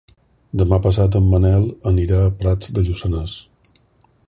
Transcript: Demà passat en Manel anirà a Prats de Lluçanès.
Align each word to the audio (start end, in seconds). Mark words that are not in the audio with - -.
Demà 0.61 0.79
passat 0.85 1.17
en 1.19 1.27
Manel 1.33 1.67
anirà 1.93 2.23
a 2.29 2.33
Prats 2.41 2.73
de 2.79 2.87
Lluçanès. 2.89 3.37